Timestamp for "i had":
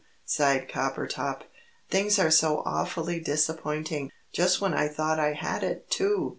5.19-5.63